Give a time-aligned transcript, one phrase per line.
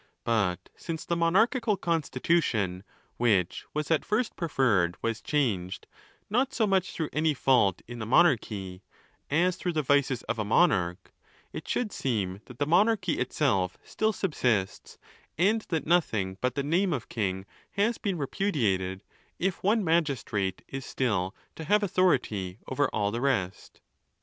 [0.23, 2.83] But since the monarchical constitution
[3.17, 5.85] which was at first pre ferred was changed,
[6.27, 8.81] not so much through any fault in the monarchy,
[9.29, 11.13] as through the vices of a monarch,
[11.53, 14.97] it should seem that the monarchy itself still subsists,
[15.37, 19.03] and that nothing but the name of king has been repudiated,
[19.37, 23.81] if one magistrate is still to have authority over all the rest.